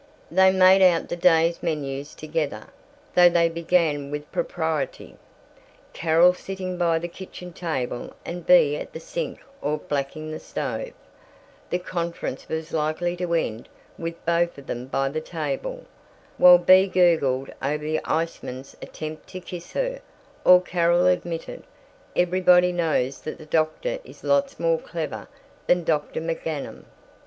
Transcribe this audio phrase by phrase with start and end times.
[0.31, 2.69] They made out the day's menus together.
[3.13, 5.15] Though they began with propriety,
[5.93, 10.93] Carol sitting by the kitchen table and Bea at the sink or blacking the stove,
[11.69, 15.85] the conference was likely to end with both of them by the table,
[16.39, 20.01] while Bea gurgled over the ice man's attempt to kiss her,
[20.43, 21.61] or Carol admitted,
[22.15, 25.27] "Everybody knows that the doctor is lots more clever
[25.67, 26.21] than Dr.
[26.21, 26.85] McGanum."